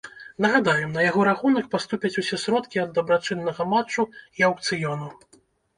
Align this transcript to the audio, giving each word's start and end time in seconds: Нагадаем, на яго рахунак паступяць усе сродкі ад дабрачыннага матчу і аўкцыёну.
Нагадаем, 0.45 0.95
на 0.95 1.03
яго 1.07 1.21
рахунак 1.29 1.69
паступяць 1.75 2.13
усе 2.23 2.41
сродкі 2.47 2.83
ад 2.87 2.99
дабрачыннага 2.99 3.69
матчу 3.77 4.09
і 4.43 4.49
аўкцыёну. 4.51 5.07